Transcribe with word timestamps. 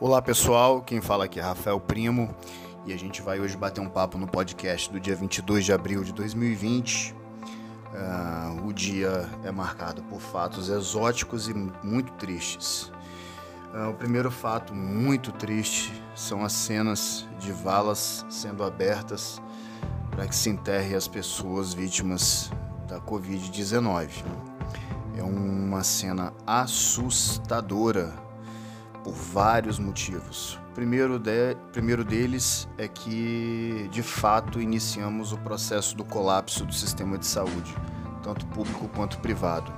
Olá 0.00 0.20
pessoal, 0.20 0.82
quem 0.82 1.00
fala 1.00 1.26
aqui 1.26 1.38
é 1.38 1.42
Rafael 1.42 1.78
Primo 1.78 2.34
e 2.84 2.92
a 2.92 2.98
gente 2.98 3.22
vai 3.22 3.38
hoje 3.38 3.56
bater 3.56 3.80
um 3.80 3.88
papo 3.88 4.18
no 4.18 4.26
podcast 4.26 4.90
do 4.90 4.98
dia 4.98 5.14
22 5.14 5.64
de 5.64 5.72
abril 5.72 6.02
de 6.02 6.12
2020. 6.12 7.12
Uh, 7.12 7.16
ah, 7.94 8.56
o 8.66 8.72
dia 8.72 9.30
é 9.44 9.52
marcado 9.52 10.02
por 10.02 10.20
fatos 10.20 10.68
exóticos 10.68 11.48
e 11.48 11.54
muito 11.54 12.12
tristes. 12.14 12.90
Uh, 13.72 13.90
o 13.90 13.94
primeiro 13.94 14.32
fato 14.32 14.74
muito 14.74 15.30
triste 15.30 15.92
são 16.12 16.44
as 16.44 16.52
cenas 16.52 17.24
de 17.38 17.52
valas 17.52 18.26
sendo 18.28 18.64
abertas 18.64 19.40
para 20.10 20.26
que 20.26 20.34
se 20.34 20.50
enterre 20.50 20.96
as 20.96 21.06
pessoas 21.06 21.72
vítimas 21.72 22.50
da 22.88 22.98
Covid-19. 23.00 24.10
É 25.16 25.22
uma 25.22 25.84
cena 25.84 26.32
assustadora 26.44 28.23
por 29.04 29.12
vários 29.12 29.78
motivos. 29.78 30.58
Primeiro, 30.74 31.18
de, 31.18 31.54
primeiro 31.70 32.04
deles 32.04 32.66
é 32.76 32.88
que, 32.88 33.88
de 33.92 34.02
fato, 34.02 34.60
iniciamos 34.60 35.32
o 35.32 35.38
processo 35.38 35.94
do 35.94 36.02
colapso 36.02 36.64
do 36.64 36.74
sistema 36.74 37.16
de 37.16 37.26
saúde, 37.26 37.72
tanto 38.22 38.44
público 38.46 38.88
quanto 38.88 39.18
privado. 39.18 39.70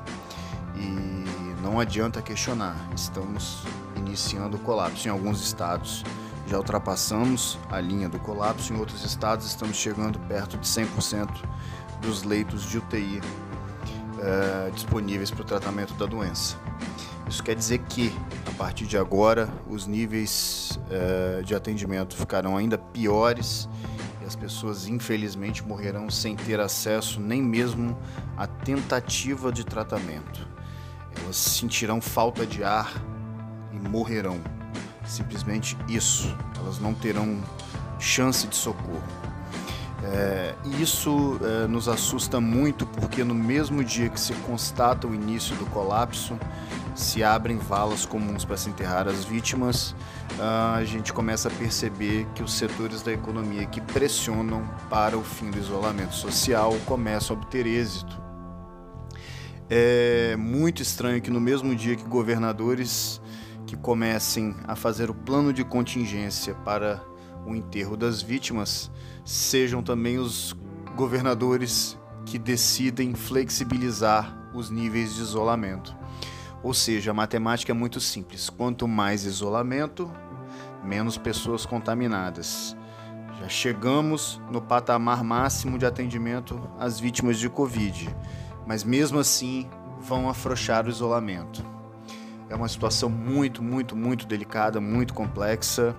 E 0.77 1.61
não 1.62 1.80
adianta 1.80 2.23
questionar, 2.23 2.77
estamos 2.95 3.62
iniciando 3.97 4.57
o 4.57 4.61
colapso. 4.61 5.09
Em 5.09 5.11
alguns 5.11 5.43
estados 5.43 6.05
já 6.47 6.57
ultrapassamos 6.57 7.59
a 7.71 7.80
linha 7.80 8.09
do 8.09 8.21
colapso, 8.21 8.73
em 8.73 8.79
outros 8.79 9.05
estados 9.05 9.47
estamos 9.47 9.77
chegando 9.77 10.19
perto 10.21 10.57
de 10.57 10.66
100% 10.66 11.29
dos 12.01 12.23
leitos 12.23 12.63
de 12.71 12.79
UTI 12.79 13.21
eh, 14.21 14.71
disponíveis 14.73 15.30
para 15.30 15.43
o 15.43 15.45
tratamento 15.45 15.93
da 15.95 16.07
doença. 16.07 16.57
Isso 17.29 17.43
quer 17.43 17.57
dizer 17.57 17.79
que, 17.88 18.13
partir 18.56 18.87
de 18.87 18.96
agora, 18.96 19.48
os 19.69 19.87
níveis 19.87 20.79
uh, 20.87 21.43
de 21.43 21.54
atendimento 21.54 22.16
ficarão 22.16 22.57
ainda 22.57 22.79
piores 22.79 23.68
e 24.23 24.24
as 24.24 24.35
pessoas, 24.35 24.88
infelizmente, 24.88 25.63
morrerão 25.63 26.09
sem 26.09 26.35
ter 26.35 26.59
acesso 26.59 27.21
nem 27.21 27.43
mesmo 27.43 27.96
à 28.37 28.46
tentativa 28.46 29.52
de 29.52 29.65
tratamento. 29.65 30.48
Elas 31.23 31.37
sentirão 31.37 32.01
falta 32.01 32.46
de 32.46 32.65
ar 32.65 32.93
e 33.73 33.88
morrerão. 33.88 34.40
Simplesmente 35.04 35.76
isso. 35.88 36.37
Elas 36.59 36.79
não 36.79 36.95
terão 36.95 37.41
chance 37.98 38.46
de 38.46 38.57
socorro. 38.57 39.02
É, 40.02 40.55
isso 40.79 41.41
é, 41.43 41.66
nos 41.66 41.89
assusta 41.89 42.41
muito 42.41 42.87
porque 42.87 43.25
no 43.25 43.35
mesmo 43.35 43.83
dia 43.83 44.09
que 44.09 44.21
se 44.21 44.35
constata 44.35 45.07
o 45.07 45.15
início 45.15 45.57
do 45.57 45.66
colapso, 45.66 46.38
se 46.95 47.23
abrem 47.23 47.59
valas 47.59 48.07
comuns 48.07 48.45
para 48.45 48.57
se 48.57 48.71
enterrar 48.71 49.07
as 49.07 49.25
vítimas, 49.25 49.95
a 50.38 50.83
gente 50.85 51.13
começa 51.13 51.49
a 51.49 51.51
perceber 51.51 52.27
que 52.35 52.43
os 52.43 52.53
setores 52.55 53.03
da 53.03 53.13
economia 53.13 53.66
que 53.66 53.80
pressionam 53.80 54.66
para 54.88 55.16
o 55.16 55.23
fim 55.23 55.51
do 55.51 55.59
isolamento 55.59 56.15
social 56.15 56.75
começam 56.87 57.37
a 57.37 57.38
obter 57.38 57.66
êxito. 57.66 58.21
É 59.69 60.37
muito 60.37 60.81
estranho 60.81 61.21
que 61.21 61.31
no 61.31 61.41
mesmo 61.41 61.75
dia 61.75 61.97
que 61.97 62.05
governadores 62.05 63.21
que 63.66 63.77
comecem 63.77 64.55
a 64.66 64.77
fazer 64.77 65.10
o 65.10 65.15
plano 65.15 65.53
de 65.53 65.65
contingência 65.65 66.55
para 66.55 67.03
o 67.47 67.55
enterro 67.55 67.97
das 67.97 68.21
vítimas 68.21 68.91
sejam 69.25 69.83
também 69.83 70.19
os 70.19 70.55
governadores 70.97 71.97
que 72.25 72.38
decidem 72.38 73.15
flexibilizar 73.15 74.50
os 74.53 74.69
níveis 74.69 75.15
de 75.15 75.22
isolamento. 75.22 75.94
Ou 76.62 76.75
seja, 76.75 77.12
a 77.12 77.15
matemática 77.15 77.71
é 77.71 77.75
muito 77.75 78.00
simples: 78.00 78.50
quanto 78.50 78.88
mais 78.88 79.25
isolamento, 79.25 80.11
menos 80.83 81.16
pessoas 81.16 81.65
contaminadas. 81.65 82.77
Já 83.38 83.49
chegamos 83.49 84.41
no 84.50 84.60
patamar 84.62 85.22
máximo 85.22 85.78
de 85.78 85.84
atendimento 85.84 86.59
às 86.78 86.99
vítimas 86.99 87.38
de 87.38 87.49
Covid, 87.50 88.09
mas 88.66 88.82
mesmo 88.82 89.19
assim 89.19 89.69
vão 90.00 90.28
afrouxar 90.28 90.87
o 90.87 90.88
isolamento. 90.88 91.65
É 92.49 92.54
uma 92.54 92.69
situação 92.69 93.10
muito, 93.10 93.62
muito, 93.62 93.94
muito 93.94 94.26
delicada, 94.26 94.81
muito 94.81 95.12
complexa 95.12 95.94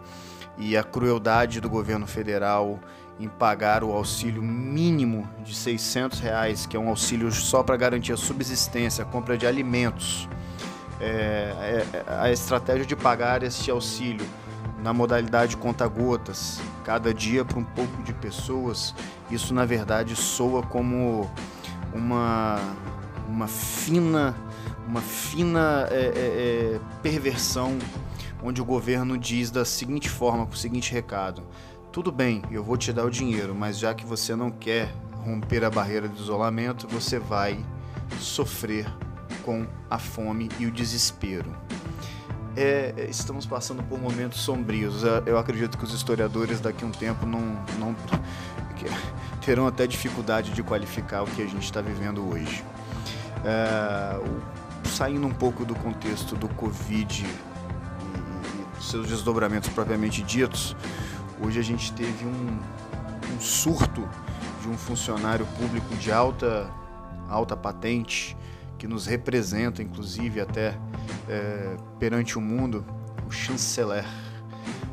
e 0.57 0.75
a 0.75 0.84
crueldade 0.84 1.62
do 1.62 1.69
governo 1.69 2.07
federal 2.07 2.79
em 3.19 3.28
pagar 3.28 3.84
o 3.84 3.91
auxílio 3.91 4.44
mínimo 4.44 5.28
de 5.44 5.56
600 5.56 6.19
reais, 6.19 6.66
que 6.66 6.78
é 6.78 6.79
um 6.79 6.90
auxílio 6.90 7.31
só 7.31 7.63
para 7.63 7.75
garantir 7.75 8.13
a 8.13 8.18
subsistência, 8.18 9.03
a 9.03 9.07
compra 9.07 9.38
de 9.38 9.47
alimentos. 9.47 10.29
É, 11.00 11.84
é, 11.94 12.03
a 12.07 12.31
estratégia 12.31 12.85
de 12.85 12.95
pagar 12.95 13.44
este 13.44 13.69
auxílio 13.69 14.25
na 14.81 14.94
modalidade 14.94 15.57
conta-gotas, 15.57 16.59
cada 16.84 17.13
dia 17.13 17.44
para 17.44 17.59
um 17.59 17.63
pouco 17.63 18.01
de 18.03 18.13
pessoas, 18.13 18.95
isso 19.29 19.53
na 19.53 19.66
verdade 19.66 20.16
soa 20.16 20.63
como 20.63 21.29
uma, 21.94 22.59
uma 23.28 23.47
fina, 23.47 24.35
uma 24.88 25.01
fina 25.01 25.88
é, 25.91 25.95
é, 25.95 26.75
é 26.75 26.79
perversão 27.01 27.78
onde 28.41 28.61
o 28.61 28.65
governo 28.65 29.17
diz 29.17 29.51
da 29.51 29.65
seguinte 29.65 30.09
forma, 30.09 30.45
com 30.45 30.53
o 30.53 30.57
seguinte 30.57 30.91
recado: 30.91 31.43
tudo 31.91 32.11
bem, 32.11 32.43
eu 32.51 32.63
vou 32.63 32.77
te 32.77 32.93
dar 32.93 33.05
o 33.05 33.09
dinheiro, 33.09 33.55
mas 33.55 33.79
já 33.79 33.93
que 33.93 34.05
você 34.05 34.35
não 34.35 34.51
quer 34.51 34.93
romper 35.15 35.63
a 35.63 35.69
barreira 35.69 36.07
do 36.07 36.15
isolamento, 36.21 36.87
você 36.87 37.19
vai 37.19 37.63
sofrer 38.19 38.85
com 39.43 39.65
a 39.89 39.97
fome 39.97 40.49
e 40.59 40.65
o 40.65 40.71
desespero. 40.71 41.55
É, 42.55 42.93
é, 42.97 43.05
estamos 43.09 43.45
passando 43.45 43.83
por 43.83 43.99
momentos 43.99 44.39
sombrios. 44.39 45.03
Eu 45.25 45.37
acredito 45.37 45.77
que 45.77 45.83
os 45.83 45.93
historiadores 45.93 46.59
daqui 46.59 46.83
a 46.83 46.87
um 46.87 46.91
tempo 46.91 47.25
não, 47.25 47.39
não 47.79 47.95
terão 49.45 49.67
até 49.67 49.85
dificuldade 49.85 50.51
de 50.51 50.63
qualificar 50.63 51.23
o 51.23 51.27
que 51.27 51.41
a 51.41 51.45
gente 51.45 51.63
está 51.63 51.81
vivendo 51.81 52.27
hoje. 52.27 52.63
É, 53.45 54.19
saindo 54.85 55.27
um 55.27 55.33
pouco 55.33 55.63
do 55.63 55.75
contexto 55.75 56.35
do 56.35 56.49
Covid 56.49 57.25
seus 58.79 59.07
desdobramentos 59.07 59.69
propriamente 59.69 60.21
ditos, 60.23 60.75
hoje 61.41 61.59
a 61.59 61.63
gente 61.63 61.91
teve 61.93 62.25
um, 62.25 62.59
um 63.35 63.39
surto 63.39 64.07
de 64.61 64.67
um 64.67 64.77
funcionário 64.77 65.45
público 65.57 65.95
de 65.95 66.11
alta, 66.11 66.69
alta 67.29 67.55
patente 67.55 68.35
que 68.77 68.88
nos 68.88 69.05
representa, 69.05 69.81
inclusive, 69.81 70.39
até 70.39 70.77
é, 71.27 71.75
perante 71.99 72.38
o 72.38 72.41
mundo, 72.41 72.85
o 73.27 73.31
chanceler, 73.31 74.05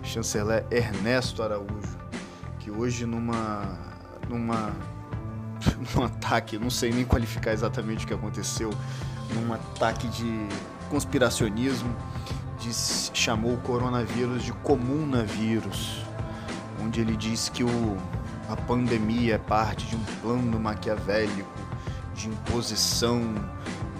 chanceler 0.03 0.67
Ernesto 0.71 1.43
Araújo, 1.43 1.99
que 2.59 2.71
hoje 2.71 3.05
numa, 3.05 3.79
numa, 4.29 4.73
num 5.95 6.05
ataque, 6.05 6.59
não 6.59 6.71
sei 6.71 6.93
nem 6.93 7.05
qualificar 7.05 7.53
exatamente 7.53 8.05
o 8.05 8.09
que 8.09 8.15
aconteceu, 8.15 8.71
num 9.35 9.53
ataque 9.53 10.09
de 10.09 10.49
conspiracionismo, 10.89 11.95
disse, 12.69 13.11
chamou 13.15 13.55
o 13.55 13.59
coronavírus 13.59 14.43
de 14.43 14.53
comunavírus, 14.53 16.03
onde 16.83 17.01
ele 17.01 17.17
disse 17.17 17.51
que 17.51 17.63
o, 17.63 17.97
a 18.49 18.57
pandemia 18.57 19.35
é 19.35 19.39
parte 19.39 19.87
de 19.87 19.97
um 19.97 20.05
plano 20.23 20.59
maquiavélico 20.59 21.51
de 22.15 22.29
imposição 22.29 23.35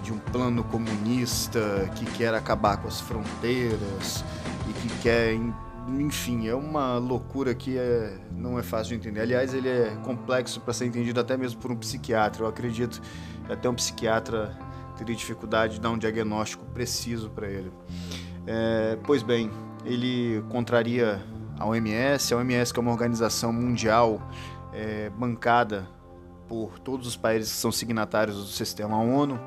de 0.01 0.13
um 0.13 0.19
plano 0.19 0.63
comunista 0.63 1.89
que 1.95 2.05
quer 2.05 2.33
acabar 2.33 2.77
com 2.77 2.87
as 2.87 3.01
fronteiras 3.01 4.23
e 4.69 4.73
que 4.73 4.89
quer 4.99 5.35
enfim, 5.87 6.47
é 6.47 6.55
uma 6.55 6.97
loucura 6.97 7.53
que 7.53 7.77
é, 7.77 8.17
não 8.31 8.57
é 8.57 8.63
fácil 8.63 8.89
de 8.89 8.95
entender. 8.95 9.21
Aliás, 9.21 9.53
ele 9.53 9.69
é 9.69 9.95
complexo 10.03 10.59
para 10.59 10.73
ser 10.73 10.87
entendido 10.87 11.19
até 11.19 11.37
mesmo 11.37 11.61
por 11.61 11.71
um 11.71 11.75
psiquiatra. 11.75 12.43
Eu 12.43 12.47
acredito 12.47 12.99
que 13.45 13.53
até 13.53 13.69
um 13.69 13.75
psiquiatra 13.75 14.57
teria 14.97 15.15
dificuldade 15.15 15.75
de 15.75 15.81
dar 15.81 15.91
um 15.91 15.97
diagnóstico 15.97 16.65
preciso 16.73 17.29
para 17.29 17.47
ele. 17.47 17.71
É, 18.47 18.97
pois 19.03 19.23
bem, 19.23 19.49
ele 19.83 20.43
contraria 20.49 21.21
a 21.59 21.65
OMS, 21.65 22.33
a 22.33 22.37
OMS 22.37 22.73
que 22.73 22.79
é 22.79 22.81
uma 22.81 22.91
organização 22.91 23.51
mundial 23.51 24.21
é, 24.73 25.09
bancada 25.09 25.87
por 26.47 26.77
todos 26.79 27.07
os 27.07 27.15
países 27.15 27.51
que 27.51 27.57
são 27.57 27.71
signatários 27.71 28.37
do 28.37 28.45
sistema 28.45 28.97
ONU, 28.97 29.39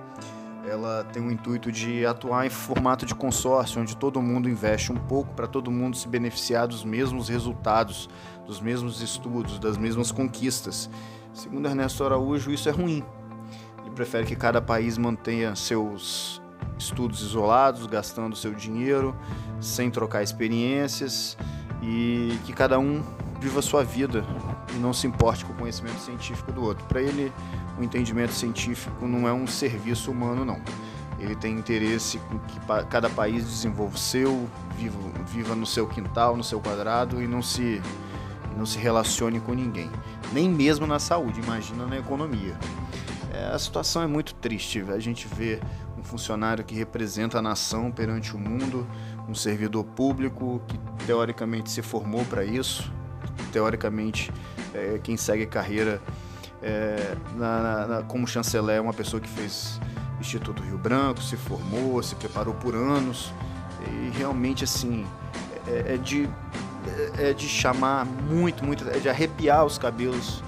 ela 0.68 1.04
tem 1.04 1.22
o 1.22 1.30
intuito 1.30 1.72
de 1.72 2.04
atuar 2.04 2.46
em 2.46 2.50
formato 2.50 3.06
de 3.06 3.14
consórcio, 3.14 3.80
onde 3.80 3.96
todo 3.96 4.20
mundo 4.20 4.48
investe 4.48 4.92
um 4.92 4.96
pouco 4.96 5.32
para 5.34 5.46
todo 5.46 5.70
mundo 5.70 5.96
se 5.96 6.06
beneficiar 6.06 6.66
dos 6.66 6.84
mesmos 6.84 7.28
resultados, 7.28 8.08
dos 8.46 8.60
mesmos 8.60 9.00
estudos, 9.00 9.58
das 9.58 9.78
mesmas 9.78 10.12
conquistas. 10.12 10.90
Segundo 11.32 11.66
Ernesto 11.68 12.04
Araújo, 12.04 12.50
isso 12.50 12.68
é 12.68 12.72
ruim. 12.72 13.02
Ele 13.80 13.90
prefere 13.94 14.26
que 14.26 14.36
cada 14.36 14.60
país 14.60 14.98
mantenha 14.98 15.54
seus 15.54 16.37
estudos 16.78 17.22
isolados, 17.22 17.86
gastando 17.86 18.36
seu 18.36 18.54
dinheiro, 18.54 19.14
sem 19.60 19.90
trocar 19.90 20.22
experiências 20.22 21.36
e 21.82 22.38
que 22.44 22.52
cada 22.52 22.78
um 22.78 23.02
viva 23.40 23.60
a 23.60 23.62
sua 23.62 23.84
vida 23.84 24.24
e 24.74 24.78
não 24.78 24.92
se 24.92 25.06
importe 25.06 25.44
com 25.44 25.52
o 25.52 25.56
conhecimento 25.56 26.00
científico 26.00 26.52
do 26.52 26.62
outro. 26.62 26.84
Para 26.86 27.00
ele, 27.00 27.32
o 27.78 27.82
entendimento 27.82 28.32
científico 28.32 29.06
não 29.06 29.28
é 29.28 29.32
um 29.32 29.46
serviço 29.46 30.10
humano, 30.10 30.44
não. 30.44 30.60
ele 31.18 31.34
tem 31.34 31.54
interesse 31.54 32.20
em 32.32 32.38
que 32.38 32.60
cada 32.88 33.08
país 33.08 33.44
desenvolva 33.44 33.94
o 33.94 33.98
seu, 33.98 34.48
viva, 34.76 34.98
viva 35.26 35.54
no 35.54 35.66
seu 35.66 35.86
quintal, 35.86 36.36
no 36.36 36.44
seu 36.44 36.60
quadrado 36.60 37.22
e 37.22 37.26
não 37.26 37.42
se, 37.42 37.80
não 38.56 38.66
se 38.66 38.78
relacione 38.78 39.40
com 39.40 39.52
ninguém. 39.52 39.90
Nem 40.32 40.48
mesmo 40.48 40.86
na 40.86 40.98
saúde, 40.98 41.40
imagina 41.40 41.86
na 41.86 41.98
economia. 41.98 42.56
É, 43.32 43.54
a 43.54 43.58
situação 43.58 44.02
é 44.02 44.06
muito 44.06 44.34
triste. 44.34 44.84
A 44.88 44.98
gente 44.98 45.28
vê 45.28 45.60
funcionário 46.08 46.64
que 46.64 46.74
representa 46.74 47.38
a 47.38 47.42
nação 47.42 47.92
perante 47.92 48.34
o 48.34 48.38
mundo, 48.38 48.86
um 49.28 49.34
servidor 49.34 49.84
público 49.84 50.60
que 50.66 50.78
teoricamente 51.06 51.70
se 51.70 51.82
formou 51.82 52.24
para 52.24 52.44
isso, 52.44 52.90
teoricamente 53.52 54.32
é, 54.74 54.98
quem 55.02 55.16
segue 55.16 55.46
carreira 55.46 56.00
é, 56.62 57.14
na, 57.36 57.86
na, 57.86 58.02
como 58.02 58.26
chanceler 58.26 58.76
é 58.76 58.80
uma 58.80 58.92
pessoa 58.92 59.20
que 59.20 59.28
fez 59.28 59.78
Instituto 60.20 60.62
Rio 60.62 60.78
Branco, 60.78 61.22
se 61.22 61.36
formou, 61.36 62.02
se 62.02 62.14
preparou 62.16 62.54
por 62.54 62.74
anos 62.74 63.32
e 63.86 64.18
realmente 64.18 64.64
assim 64.64 65.06
é, 65.66 65.94
é 65.94 65.96
de 65.96 66.28
é, 67.18 67.30
é 67.30 67.32
de 67.32 67.46
chamar 67.46 68.06
muito, 68.06 68.64
muito, 68.64 68.88
é 68.88 68.98
de 68.98 69.08
arrepiar 69.08 69.64
os 69.64 69.78
cabelos 69.78 70.42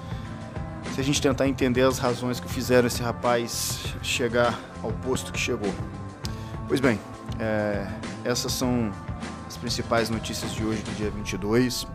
a 1.01 1.03
gente 1.03 1.19
tentar 1.19 1.47
entender 1.47 1.81
as 1.81 1.97
razões 1.97 2.39
que 2.39 2.47
fizeram 2.47 2.85
esse 2.85 3.01
rapaz 3.01 3.79
chegar 4.03 4.59
ao 4.83 4.91
posto 4.91 5.31
que 5.31 5.39
chegou. 5.39 5.73
Pois 6.67 6.79
bem, 6.79 6.99
é, 7.39 7.87
essas 8.23 8.51
são 8.51 8.91
as 9.47 9.57
principais 9.57 10.11
notícias 10.11 10.53
de 10.53 10.63
hoje, 10.63 10.83
do 10.83 10.95
dia 10.95 11.09
22. 11.09 11.87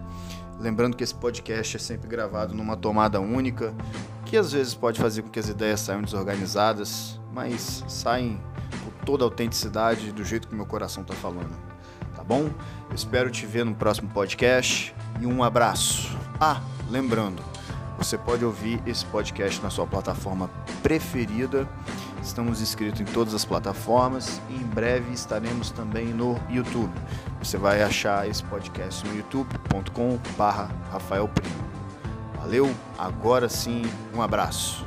Lembrando 0.59 0.97
que 0.97 1.05
esse 1.05 1.15
podcast 1.15 1.77
é 1.77 1.79
sempre 1.79 2.09
gravado 2.09 2.53
numa 2.53 2.77
tomada 2.77 3.21
única, 3.21 3.73
que 4.25 4.37
às 4.37 4.51
vezes 4.51 4.75
pode 4.75 5.01
fazer 5.01 5.23
com 5.23 5.29
que 5.29 5.39
as 5.39 5.49
ideias 5.49 5.79
saiam 5.79 6.03
desorganizadas, 6.03 7.21
mas 7.33 7.85
saem 7.87 8.41
com 8.83 8.91
toda 9.05 9.23
a 9.23 9.27
autenticidade 9.27 10.11
do 10.11 10.25
jeito 10.25 10.49
que 10.49 10.55
meu 10.55 10.67
coração 10.67 11.05
está 11.05 11.15
falando. 11.15 11.57
Tá 12.17 12.25
bom? 12.25 12.51
Eu 12.91 12.97
espero 12.97 13.31
te 13.31 13.47
ver 13.47 13.65
no 13.65 13.75
próximo 13.77 14.09
podcast 14.09 14.93
e 15.21 15.27
um 15.27 15.45
abraço. 15.45 16.19
Ah, 16.41 16.61
lembrando, 16.91 17.41
você 17.97 18.19
pode 18.19 18.45
ouvir 18.45 18.83
esse 18.87 19.05
podcast 19.07 19.63
na 19.63 19.71
sua 19.71 19.87
plataforma 19.87 20.51
preferida. 20.83 21.67
Estamos 22.23 22.61
inscritos 22.61 23.01
em 23.01 23.05
todas 23.05 23.33
as 23.35 23.45
plataformas 23.45 24.41
e 24.51 24.55
em 24.55 24.65
breve 24.65 25.13
estaremos 25.13 25.71
também 25.71 26.07
no 26.07 26.37
YouTube. 26.51 26.93
Você 27.39 27.57
vai 27.57 27.83
achar 27.83 28.29
esse 28.29 28.43
podcast 28.45 29.07
no 29.07 29.17
youtube.com/rafael 29.17 31.29
Primo. 31.29 31.67
Valeu, 32.37 32.75
agora 32.99 33.49
sim, 33.49 33.83
um 34.15 34.23
abraço. 34.23 34.85